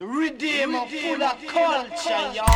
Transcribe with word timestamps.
Redeemer 0.00 0.86
full 0.86 1.20
of 1.20 1.44
culture, 1.44 2.32
y'all. 2.32 2.46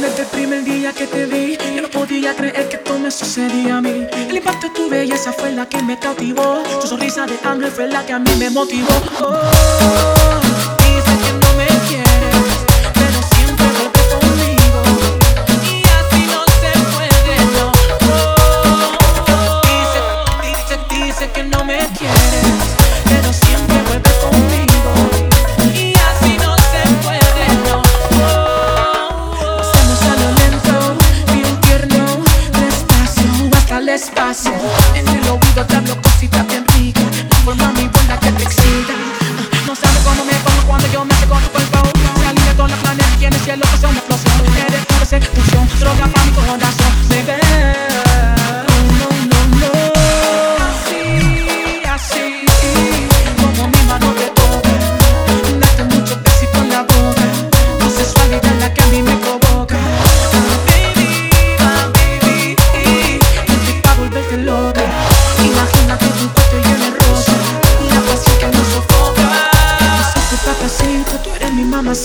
Desde 0.00 0.22
el 0.22 0.26
primer 0.32 0.64
día 0.64 0.92
que 0.92 1.06
te 1.06 1.26
vi, 1.26 1.56
yo 1.56 1.82
no 1.82 1.88
podía 1.88 2.34
creer 2.34 2.68
que 2.68 2.74
esto 2.74 2.98
me 2.98 3.12
sucedía 3.12 3.76
a 3.76 3.80
mí. 3.80 4.08
El 4.12 4.36
impacto 4.36 4.66
de 4.66 4.74
tu 4.74 4.88
belleza 4.90 5.32
fue 5.32 5.52
la 5.52 5.68
que 5.68 5.80
me 5.84 5.96
cautivó. 6.00 6.64
Tu 6.80 6.88
sonrisa 6.88 7.26
de 7.26 7.38
ángel 7.44 7.70
fue 7.70 7.86
la 7.86 8.04
que 8.04 8.12
a 8.12 8.18
mí 8.18 8.34
me 8.40 8.50
motivó. 8.50 8.88
Oh, 9.20 10.51
el 34.32 34.61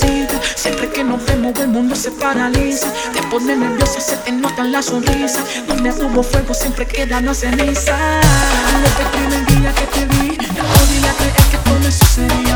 mamacita. 0.08 0.40
Siempre 0.56 0.88
que 0.90 1.04
nos 1.04 1.24
vemos 1.24 1.58
el 1.58 1.68
mundo 1.68 1.94
se 1.94 2.10
paraliza. 2.10 2.92
Te 3.12 3.22
pone 3.30 3.56
nerviosa, 3.56 4.00
se 4.00 4.16
te 4.16 4.32
nota 4.32 4.62
en 4.62 4.72
la 4.72 4.82
sonrisa. 4.82 5.42
Donde 5.66 5.90
hubo 5.90 6.22
fuego 6.22 6.54
siempre 6.54 6.86
quedan 6.86 7.26
las 7.26 7.38
cenizas. 7.38 7.98
Desde 8.82 9.02
el 9.02 9.08
primer 9.10 9.46
día 9.46 9.74
que 9.74 9.86
te 9.86 10.04
vi, 10.06 10.36
no 10.36 10.64
podía 10.64 11.12
creer 11.18 11.34
que 11.50 11.56
esto 11.56 11.78
me 11.82 11.92
sucedía 11.92 12.47